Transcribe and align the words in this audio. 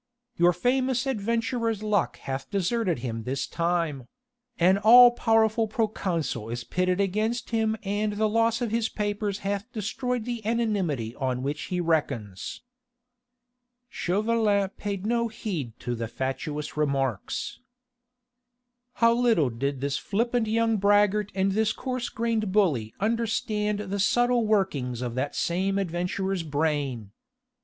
"Your 0.35 0.51
famous 0.51 1.05
adventurer's 1.05 1.83
luck 1.83 2.17
hath 2.17 2.49
deserted 2.49 2.97
him 3.05 3.21
this 3.21 3.45
time: 3.45 4.07
an 4.57 4.79
all 4.79 5.11
powerful 5.11 5.67
proconsul 5.67 6.49
is 6.49 6.63
pitted 6.63 6.99
against 6.99 7.51
him 7.51 7.77
and 7.83 8.13
the 8.13 8.27
loss 8.27 8.61
of 8.63 8.71
his 8.71 8.89
papers 8.89 9.41
hath 9.45 9.71
destroyed 9.71 10.25
the 10.25 10.41
anonymity 10.43 11.13
on 11.17 11.43
which 11.43 11.65
he 11.65 11.79
reckons." 11.79 12.63
Chauvelin 13.89 14.69
paid 14.69 15.05
no 15.05 15.27
heed 15.27 15.79
to 15.81 15.93
the 15.93 16.07
fatuous 16.07 16.75
remarks. 16.75 17.59
How 18.93 19.13
little 19.13 19.51
did 19.51 19.81
this 19.81 19.99
flippant 19.99 20.47
young 20.47 20.77
braggart 20.77 21.31
and 21.35 21.51
this 21.51 21.73
coarse 21.73 22.09
grained 22.09 22.51
bully 22.51 22.91
understand 22.99 23.77
the 23.81 23.99
subtle 23.99 24.47
workings 24.47 25.03
of 25.03 25.13
that 25.13 25.35
same 25.35 25.77
adventurer's 25.77 26.41
brain! 26.41 27.11